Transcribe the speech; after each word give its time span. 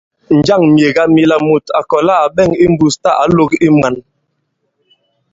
Njâŋ 0.37 0.61
myèga 0.73 1.03
mila 1.15 1.37
mùt 1.47 1.65
à 1.79 1.81
kɔ̀la 1.89 2.15
à 2.25 2.27
ɓɛŋ 2.35 2.49
imbūs 2.65 2.95
tâ 3.03 3.11
ǎ 3.23 3.25
lōk 3.35 3.51
i 3.65 3.67
mwān? 3.77 3.95